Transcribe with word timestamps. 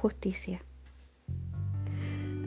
Justicia. 0.00 0.60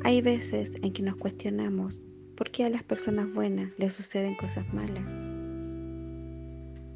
Hay 0.03 0.23
veces 0.23 0.73
en 0.81 0.91
que 0.91 1.03
nos 1.03 1.17
cuestionamos 1.17 2.01
por 2.35 2.49
qué 2.49 2.65
a 2.65 2.69
las 2.71 2.81
personas 2.81 3.31
buenas 3.31 3.71
les 3.77 3.93
suceden 3.93 4.35
cosas 4.35 4.65
malas. 4.73 5.03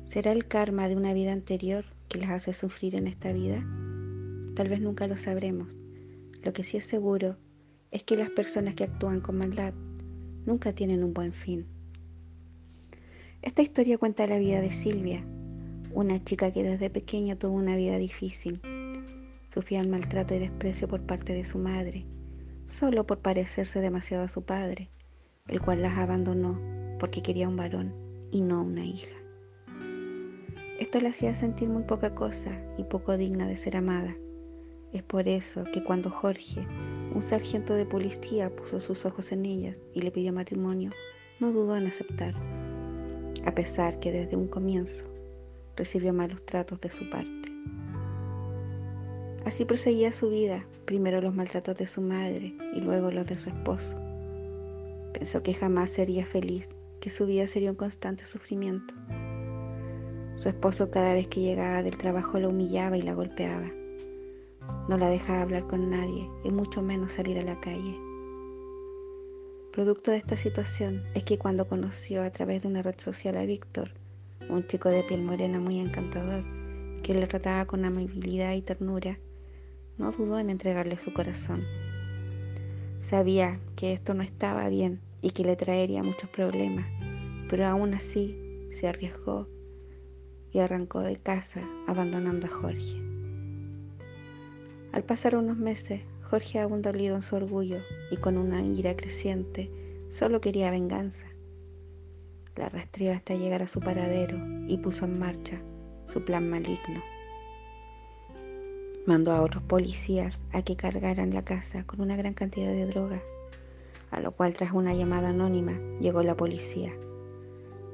¿Será 0.07 0.31
el 0.31 0.47
karma 0.47 0.87
de 0.87 0.95
una 0.95 1.13
vida 1.13 1.31
anterior 1.31 1.85
que 2.09 2.17
las 2.17 2.31
hace 2.31 2.53
sufrir 2.53 2.95
en 2.95 3.05
esta 3.05 3.33
vida? 3.33 3.63
Tal 4.55 4.67
vez 4.69 4.81
nunca 4.81 5.05
lo 5.05 5.15
sabremos. 5.15 5.75
Lo 6.41 6.53
que 6.53 6.63
sí 6.63 6.77
es 6.77 6.85
seguro 6.85 7.37
es 7.91 8.01
que 8.01 8.17
las 8.17 8.31
personas 8.31 8.73
que 8.73 8.85
actúan 8.85 9.21
con 9.21 9.37
maldad 9.37 9.75
nunca 10.47 10.73
tienen 10.73 11.03
un 11.03 11.13
buen 11.13 11.33
fin. 11.33 11.67
Esta 13.43 13.61
historia 13.61 13.99
cuenta 13.99 14.25
la 14.25 14.39
vida 14.39 14.59
de 14.59 14.71
Silvia, 14.71 15.23
una 15.93 16.23
chica 16.23 16.51
que 16.51 16.63
desde 16.63 16.89
pequeña 16.89 17.35
tuvo 17.35 17.53
una 17.53 17.75
vida 17.75 17.99
difícil. 17.99 18.59
Sufría 19.57 19.81
el 19.81 19.89
maltrato 19.89 20.35
y 20.35 20.37
desprecio 20.37 20.87
por 20.87 21.01
parte 21.01 21.33
de 21.33 21.43
su 21.43 21.57
madre, 21.57 22.05
solo 22.67 23.07
por 23.07 23.21
parecerse 23.21 23.79
demasiado 23.79 24.25
a 24.25 24.29
su 24.29 24.43
padre, 24.43 24.91
el 25.47 25.61
cual 25.61 25.81
las 25.81 25.97
abandonó 25.97 26.61
porque 26.99 27.23
quería 27.23 27.49
un 27.49 27.55
varón 27.55 27.91
y 28.29 28.41
no 28.41 28.61
una 28.61 28.85
hija. 28.85 29.15
Esto 30.79 31.01
la 31.01 31.09
hacía 31.09 31.33
sentir 31.33 31.69
muy 31.69 31.81
poca 31.85 32.13
cosa 32.13 32.51
y 32.77 32.83
poco 32.83 33.17
digna 33.17 33.47
de 33.47 33.57
ser 33.57 33.77
amada. 33.77 34.15
Es 34.93 35.01
por 35.01 35.27
eso 35.27 35.63
que 35.73 35.83
cuando 35.83 36.11
Jorge, 36.11 36.59
un 37.15 37.23
sargento 37.23 37.73
de 37.73 37.87
policía, 37.87 38.55
puso 38.55 38.79
sus 38.79 39.07
ojos 39.07 39.31
en 39.31 39.43
ella 39.43 39.73
y 39.91 40.03
le 40.03 40.11
pidió 40.11 40.33
matrimonio, 40.33 40.91
no 41.39 41.51
dudó 41.51 41.75
en 41.77 41.87
aceptar, 41.87 42.35
a 43.43 43.55
pesar 43.55 43.99
que 43.99 44.11
desde 44.11 44.35
un 44.35 44.49
comienzo 44.49 45.03
recibió 45.75 46.13
malos 46.13 46.45
tratos 46.45 46.79
de 46.79 46.91
su 46.91 47.09
parte. 47.09 47.36
Así 49.47 49.63
proseguía 49.63 50.11
su 50.11 50.29
vida, 50.29 50.67
primero 50.83 51.21
los 51.21 51.33
maltratos 51.33 51.77
de 51.77 51.87
su 51.87 52.01
madre 52.01 52.53
y 52.75 52.81
luego 52.81 53.11
los 53.11 53.25
de 53.27 53.37
su 53.37 53.47
esposo. 53.47 53.95
Pensó 55.13 55.41
que 55.41 55.53
jamás 55.53 55.89
sería 55.89 56.25
feliz, 56.25 56.75
que 56.99 57.09
su 57.09 57.25
vida 57.25 57.47
sería 57.47 57.71
un 57.71 57.77
constante 57.77 58.25
sufrimiento. 58.25 58.93
Su 60.35 60.49
esposo 60.49 60.91
cada 60.91 61.13
vez 61.13 61.29
que 61.29 61.39
llegaba 61.39 61.81
del 61.81 61.97
trabajo 61.97 62.37
la 62.41 62.49
humillaba 62.49 62.97
y 62.97 63.03
la 63.03 63.13
golpeaba. 63.13 63.71
No 64.89 64.97
la 64.97 65.07
dejaba 65.07 65.43
hablar 65.43 65.65
con 65.65 65.89
nadie 65.89 66.29
y 66.43 66.51
mucho 66.51 66.81
menos 66.81 67.13
salir 67.13 67.39
a 67.39 67.43
la 67.43 67.57
calle. 67.61 67.97
Producto 69.71 70.11
de 70.11 70.17
esta 70.17 70.35
situación 70.35 71.03
es 71.13 71.23
que 71.23 71.37
cuando 71.37 71.69
conoció 71.69 72.21
a 72.21 72.31
través 72.31 72.63
de 72.63 72.67
una 72.67 72.81
red 72.81 72.99
social 72.99 73.37
a 73.37 73.45
Víctor, 73.45 73.91
un 74.49 74.67
chico 74.67 74.89
de 74.89 75.03
piel 75.03 75.23
morena 75.23 75.57
muy 75.61 75.79
encantador, 75.79 76.43
que 77.01 77.13
le 77.13 77.27
trataba 77.27 77.63
con 77.63 77.85
amabilidad 77.85 78.53
y 78.53 78.61
ternura, 78.61 79.17
no 79.97 80.11
dudó 80.11 80.39
en 80.39 80.49
entregarle 80.49 80.97
su 80.97 81.13
corazón. 81.13 81.61
Sabía 82.99 83.59
que 83.75 83.93
esto 83.93 84.13
no 84.13 84.23
estaba 84.23 84.67
bien 84.69 85.01
y 85.21 85.31
que 85.31 85.43
le 85.43 85.55
traería 85.55 86.03
muchos 86.03 86.29
problemas, 86.29 86.87
pero 87.49 87.65
aún 87.65 87.93
así 87.93 88.67
se 88.71 88.87
arriesgó 88.87 89.47
y 90.51 90.59
arrancó 90.59 91.01
de 91.01 91.17
casa 91.17 91.61
abandonando 91.87 92.47
a 92.47 92.49
Jorge. 92.49 93.01
Al 94.91 95.03
pasar 95.03 95.35
unos 95.35 95.57
meses, 95.57 96.01
Jorge, 96.23 96.59
aún 96.59 96.81
dolido 96.81 97.15
en 97.15 97.23
su 97.23 97.35
orgullo 97.35 97.77
y 98.11 98.17
con 98.17 98.37
una 98.37 98.61
ira 98.61 98.95
creciente, 98.95 99.69
solo 100.09 100.41
quería 100.41 100.71
venganza. 100.71 101.27
La 102.55 102.69
rastreó 102.69 103.13
hasta 103.13 103.35
llegar 103.35 103.61
a 103.61 103.67
su 103.67 103.79
paradero 103.79 104.37
y 104.67 104.77
puso 104.77 105.05
en 105.05 105.19
marcha 105.19 105.61
su 106.05 106.23
plan 106.25 106.49
maligno. 106.49 107.01
Mandó 109.07 109.31
a 109.31 109.41
otros 109.41 109.63
policías 109.63 110.43
a 110.51 110.63
que 110.63 110.75
cargaran 110.75 111.33
la 111.33 111.45
casa 111.45 111.85
con 111.85 112.01
una 112.01 112.17
gran 112.17 112.33
cantidad 112.33 112.67
de 112.67 112.85
droga, 112.85 113.21
a 114.11 114.19
lo 114.19 114.33
cual 114.33 114.53
tras 114.53 114.73
una 114.73 114.93
llamada 114.93 115.29
anónima 115.29 115.79
llegó 116.01 116.23
la 116.23 116.35
policía. 116.35 116.91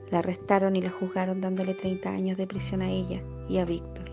La 0.10 0.20
arrestaron 0.20 0.76
y 0.76 0.82
la 0.82 0.90
juzgaron 0.90 1.40
dándole 1.40 1.76
30 1.76 2.10
años 2.10 2.36
de 2.36 2.48
prisión 2.48 2.82
a 2.82 2.90
ella 2.90 3.22
y 3.48 3.60
a 3.60 3.66
Víctor. 3.66 4.10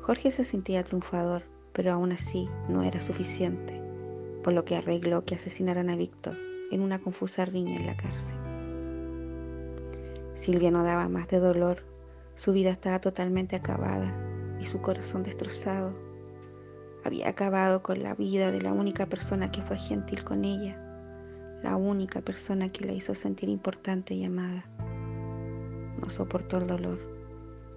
Jorge 0.00 0.32
se 0.32 0.44
sentía 0.44 0.82
triunfador, 0.82 1.44
pero 1.72 1.92
aún 1.92 2.10
así 2.10 2.48
no 2.68 2.82
era 2.82 3.00
suficiente, 3.00 3.80
por 4.42 4.52
lo 4.52 4.64
que 4.64 4.74
arregló 4.74 5.24
que 5.24 5.36
asesinaran 5.36 5.90
a 5.90 5.96
Víctor 5.96 6.36
en 6.72 6.80
una 6.80 6.98
confusa 6.98 7.44
riña 7.44 7.76
en 7.76 7.86
la 7.86 7.96
cárcel. 7.96 8.34
Silvia 10.34 10.72
no 10.72 10.82
daba 10.82 11.08
más 11.08 11.28
de 11.28 11.38
dolor, 11.38 11.84
su 12.34 12.50
vida 12.50 12.70
estaba 12.70 13.00
totalmente 13.00 13.54
acabada 13.54 14.25
y 14.60 14.64
su 14.64 14.80
corazón 14.80 15.22
destrozado. 15.22 15.94
Había 17.04 17.28
acabado 17.28 17.82
con 17.82 18.02
la 18.02 18.14
vida 18.14 18.50
de 18.50 18.60
la 18.60 18.72
única 18.72 19.06
persona 19.06 19.50
que 19.50 19.62
fue 19.62 19.76
gentil 19.76 20.24
con 20.24 20.44
ella, 20.44 20.80
la 21.62 21.76
única 21.76 22.20
persona 22.20 22.70
que 22.70 22.84
la 22.84 22.92
hizo 22.92 23.14
sentir 23.14 23.48
importante 23.48 24.14
y 24.14 24.24
amada. 24.24 24.64
No 26.00 26.10
soportó 26.10 26.58
el 26.58 26.66
dolor 26.66 26.98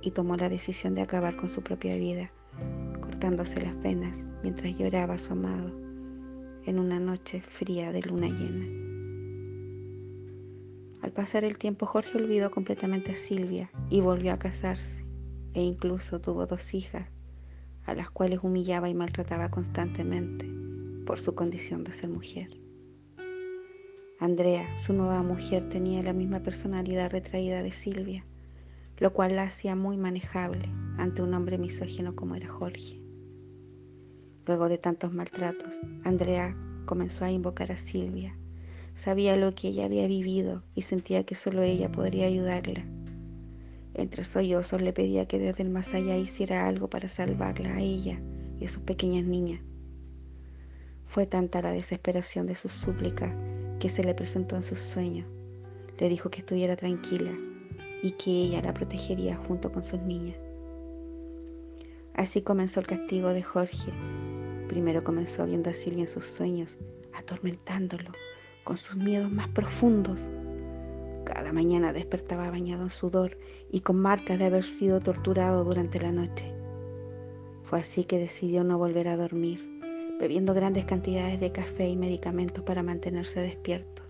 y 0.01 0.11
tomó 0.11 0.35
la 0.35 0.49
decisión 0.49 0.95
de 0.95 1.01
acabar 1.01 1.35
con 1.35 1.49
su 1.49 1.61
propia 1.61 1.95
vida, 1.95 2.31
cortándose 3.01 3.61
las 3.61 3.79
venas 3.81 4.25
mientras 4.43 4.75
lloraba 4.77 5.15
a 5.15 5.19
su 5.19 5.33
amado 5.33 5.71
en 6.65 6.79
una 6.79 6.99
noche 6.99 7.41
fría 7.41 7.91
de 7.91 8.01
luna 8.01 8.27
llena. 8.27 8.65
Al 11.01 11.11
pasar 11.11 11.43
el 11.43 11.57
tiempo 11.57 11.85
Jorge 11.85 12.17
olvidó 12.17 12.51
completamente 12.51 13.13
a 13.13 13.15
Silvia 13.15 13.71
y 13.89 14.01
volvió 14.01 14.33
a 14.33 14.39
casarse 14.39 15.08
e 15.59 15.63
incluso 15.63 16.19
tuvo 16.19 16.45
dos 16.45 16.73
hijas 16.73 17.07
a 17.85 17.93
las 17.93 18.09
cuales 18.09 18.39
humillaba 18.43 18.89
y 18.89 18.93
maltrataba 18.93 19.49
constantemente 19.49 20.49
por 21.05 21.19
su 21.19 21.35
condición 21.35 21.83
de 21.83 21.93
ser 21.93 22.09
mujer. 22.09 22.49
Andrea, 24.19 24.77
su 24.77 24.93
nueva 24.93 25.23
mujer, 25.23 25.69
tenía 25.69 26.03
la 26.03 26.13
misma 26.13 26.41
personalidad 26.41 27.11
retraída 27.11 27.63
de 27.63 27.71
Silvia 27.71 28.25
lo 28.99 29.13
cual 29.13 29.35
la 29.35 29.43
hacía 29.43 29.75
muy 29.75 29.97
manejable 29.97 30.69
ante 30.97 31.21
un 31.21 31.33
hombre 31.33 31.57
misógino 31.57 32.15
como 32.15 32.35
era 32.35 32.47
Jorge. 32.47 33.01
Luego 34.45 34.67
de 34.67 34.77
tantos 34.77 35.13
maltratos, 35.13 35.79
Andrea 36.03 36.55
comenzó 36.85 37.25
a 37.25 37.31
invocar 37.31 37.71
a 37.71 37.77
Silvia. 37.77 38.37
Sabía 38.95 39.37
lo 39.37 39.55
que 39.55 39.69
ella 39.69 39.85
había 39.85 40.07
vivido 40.07 40.63
y 40.75 40.81
sentía 40.81 41.23
que 41.23 41.35
solo 41.35 41.61
ella 41.61 41.91
podría 41.91 42.25
ayudarla. 42.25 42.85
Entre 43.93 44.23
sollozos 44.23 44.81
le 44.81 44.93
pedía 44.93 45.27
que 45.27 45.39
desde 45.39 45.63
el 45.63 45.69
más 45.69 45.93
allá 45.93 46.17
hiciera 46.17 46.67
algo 46.67 46.89
para 46.89 47.09
salvarla 47.09 47.75
a 47.75 47.81
ella 47.81 48.21
y 48.59 48.65
a 48.65 48.69
sus 48.69 48.83
pequeñas 48.83 49.25
niñas. 49.25 49.61
Fue 51.05 51.25
tanta 51.25 51.61
la 51.61 51.71
desesperación 51.71 52.45
de 52.45 52.55
sus 52.55 52.71
súplicas 52.71 53.33
que 53.79 53.89
se 53.89 54.03
le 54.03 54.13
presentó 54.13 54.55
en 54.55 54.63
sus 54.63 54.79
sueños. 54.79 55.27
Le 55.97 56.07
dijo 56.07 56.29
que 56.29 56.39
estuviera 56.39 56.75
tranquila, 56.75 57.33
y 58.01 58.11
que 58.11 58.31
ella 58.31 58.61
la 58.61 58.73
protegería 58.73 59.35
junto 59.35 59.71
con 59.71 59.83
sus 59.83 59.99
niñas. 60.01 60.37
Así 62.13 62.41
comenzó 62.41 62.79
el 62.79 62.87
castigo 62.87 63.29
de 63.29 63.43
Jorge. 63.43 63.91
Primero 64.67 65.03
comenzó 65.03 65.45
viendo 65.45 65.69
a 65.69 65.73
Silvia 65.73 66.03
en 66.03 66.07
sus 66.07 66.25
sueños, 66.25 66.77
atormentándolo 67.13 68.11
con 68.63 68.77
sus 68.77 68.97
miedos 68.97 69.31
más 69.31 69.47
profundos. 69.49 70.29
Cada 71.31 71.53
mañana 71.53 71.93
despertaba 71.93 72.49
bañado 72.49 72.81
en 72.81 72.89
sudor 72.89 73.37
y 73.69 73.81
con 73.81 74.01
marcas 74.01 74.39
de 74.39 74.45
haber 74.45 74.63
sido 74.63 74.99
torturado 74.99 75.63
durante 75.63 76.01
la 76.01 76.11
noche. 76.11 76.51
Fue 77.65 77.79
así 77.79 78.03
que 78.03 78.17
decidió 78.17 78.63
no 78.63 78.79
volver 78.79 79.07
a 79.07 79.15
dormir, 79.15 79.63
bebiendo 80.19 80.55
grandes 80.55 80.85
cantidades 80.85 81.39
de 81.39 81.51
café 81.51 81.87
y 81.87 81.95
medicamentos 81.95 82.63
para 82.63 82.81
mantenerse 82.81 83.41
despierto. 83.41 84.01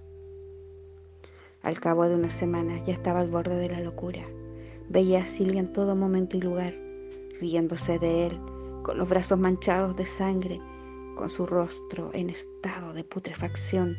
Al 1.61 1.77
cabo 1.81 2.07
de 2.07 2.15
unas 2.15 2.35
semanas 2.35 2.83
ya 2.85 2.93
estaba 2.93 3.19
al 3.19 3.29
borde 3.29 3.57
de 3.57 3.67
la 3.67 3.81
locura. 3.81 4.25
Veía 4.87 5.23
a 5.23 5.25
Silvia 5.25 5.59
en 5.59 5.73
todo 5.73 5.97
momento 5.97 6.37
y 6.37 6.41
lugar, 6.41 6.73
riéndose 7.41 7.99
de 7.99 8.27
él, 8.27 8.39
con 8.81 8.97
los 8.97 9.09
brazos 9.09 9.37
manchados 9.37 9.93
de 9.97 10.05
sangre, 10.05 10.61
con 11.17 11.27
su 11.27 11.45
rostro 11.45 12.11
en 12.13 12.29
estado 12.29 12.93
de 12.93 13.03
putrefacción, 13.03 13.97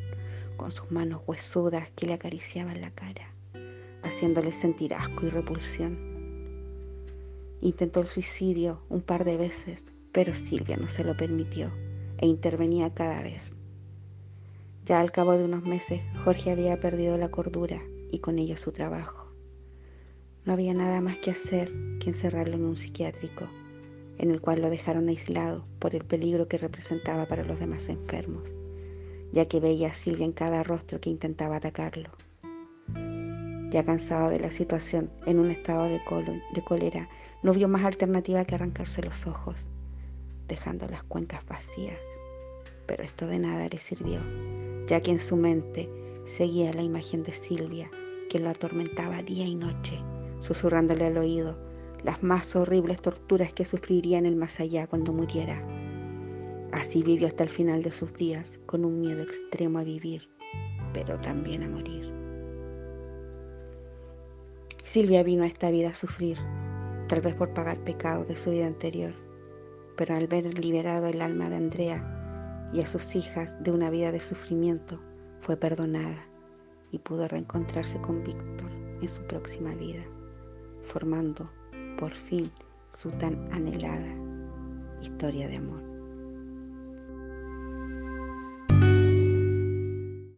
con 0.60 0.72
sus 0.72 0.90
manos 0.90 1.22
huesudas 1.26 1.88
que 1.96 2.06
le 2.06 2.12
acariciaban 2.12 2.82
la 2.82 2.90
cara, 2.90 3.32
haciéndole 4.02 4.52
sentir 4.52 4.92
asco 4.92 5.24
y 5.24 5.30
repulsión. 5.30 5.98
Intentó 7.62 8.00
el 8.00 8.06
suicidio 8.06 8.82
un 8.90 9.00
par 9.00 9.24
de 9.24 9.38
veces, 9.38 9.86
pero 10.12 10.34
Silvia 10.34 10.76
no 10.76 10.88
se 10.88 11.02
lo 11.02 11.16
permitió 11.16 11.72
e 12.18 12.26
intervenía 12.26 12.92
cada 12.92 13.22
vez. 13.22 13.56
Ya 14.84 15.00
al 15.00 15.12
cabo 15.12 15.38
de 15.38 15.44
unos 15.44 15.62
meses, 15.62 16.02
Jorge 16.24 16.50
había 16.50 16.78
perdido 16.78 17.16
la 17.16 17.30
cordura 17.30 17.80
y 18.10 18.18
con 18.18 18.38
ello 18.38 18.58
su 18.58 18.70
trabajo. 18.70 19.32
No 20.44 20.52
había 20.52 20.74
nada 20.74 21.00
más 21.00 21.16
que 21.16 21.30
hacer 21.30 21.72
que 22.00 22.10
encerrarlo 22.10 22.56
en 22.56 22.66
un 22.66 22.76
psiquiátrico, 22.76 23.46
en 24.18 24.30
el 24.30 24.42
cual 24.42 24.60
lo 24.60 24.68
dejaron 24.68 25.08
aislado 25.08 25.64
por 25.78 25.94
el 25.94 26.04
peligro 26.04 26.48
que 26.48 26.58
representaba 26.58 27.24
para 27.24 27.44
los 27.44 27.58
demás 27.58 27.88
enfermos, 27.88 28.54
ya 29.32 29.46
que 29.46 29.60
veía 29.60 29.88
a 29.88 29.94
Silvia 29.94 30.24
en 30.24 30.32
cada 30.32 30.62
rostro 30.62 31.00
que 31.00 31.10
intentaba 31.10 31.56
atacarlo. 31.56 32.10
Ya 33.70 33.84
cansado 33.84 34.30
de 34.30 34.40
la 34.40 34.50
situación, 34.50 35.10
en 35.26 35.38
un 35.38 35.50
estado 35.50 35.84
de, 35.84 36.00
de 36.54 36.64
cólera, 36.64 37.08
no 37.42 37.52
vio 37.52 37.68
más 37.68 37.84
alternativa 37.84 38.44
que 38.44 38.54
arrancarse 38.56 39.02
los 39.02 39.26
ojos. 39.26 39.68
dejando 40.48 40.88
las 40.88 41.04
cuencas 41.04 41.46
vacías. 41.46 42.00
Pero 42.86 43.04
esto 43.04 43.28
de 43.28 43.38
nada 43.38 43.68
le 43.68 43.78
sirvió, 43.78 44.20
ya 44.88 45.00
que 45.00 45.12
en 45.12 45.20
su 45.20 45.36
mente 45.36 45.88
seguía 46.26 46.74
la 46.74 46.82
imagen 46.82 47.22
de 47.22 47.30
Silvia, 47.30 47.88
que 48.28 48.40
lo 48.40 48.50
atormentaba 48.50 49.22
día 49.22 49.44
y 49.44 49.54
noche, 49.54 50.02
susurrándole 50.40 51.06
al 51.06 51.18
oído 51.18 51.56
las 52.02 52.22
más 52.22 52.56
horribles 52.56 53.00
torturas 53.00 53.52
que 53.52 53.64
sufriría 53.64 54.18
en 54.18 54.26
el 54.26 54.34
más 54.34 54.58
allá 54.58 54.86
cuando 54.88 55.12
muriera. 55.12 55.62
Así 56.72 57.02
vivió 57.02 57.26
hasta 57.26 57.42
el 57.42 57.50
final 57.50 57.82
de 57.82 57.90
sus 57.90 58.14
días, 58.14 58.60
con 58.66 58.84
un 58.84 59.00
miedo 59.00 59.22
extremo 59.22 59.80
a 59.80 59.84
vivir, 59.84 60.28
pero 60.92 61.18
también 61.18 61.64
a 61.64 61.68
morir. 61.68 62.12
Silvia 64.84 65.22
vino 65.22 65.42
a 65.42 65.46
esta 65.46 65.70
vida 65.70 65.90
a 65.90 65.94
sufrir, 65.94 66.38
tal 67.08 67.20
vez 67.20 67.34
por 67.34 67.52
pagar 67.54 67.78
pecados 67.84 68.28
de 68.28 68.36
su 68.36 68.50
vida 68.50 68.66
anterior, 68.66 69.14
pero 69.96 70.14
al 70.14 70.26
ver 70.28 70.58
liberado 70.58 71.08
el 71.08 71.20
alma 71.22 71.48
de 71.50 71.56
Andrea 71.56 72.70
y 72.72 72.80
a 72.80 72.86
sus 72.86 73.14
hijas 73.16 73.62
de 73.62 73.72
una 73.72 73.90
vida 73.90 74.12
de 74.12 74.20
sufrimiento, 74.20 75.00
fue 75.40 75.56
perdonada 75.56 76.26
y 76.92 76.98
pudo 76.98 77.26
reencontrarse 77.26 78.00
con 78.00 78.22
Víctor 78.22 78.70
en 79.00 79.08
su 79.08 79.22
próxima 79.22 79.74
vida, 79.74 80.04
formando 80.82 81.50
por 81.98 82.12
fin 82.12 82.50
su 82.94 83.10
tan 83.12 83.52
anhelada 83.52 84.14
historia 85.02 85.48
de 85.48 85.56
amor. 85.56 85.89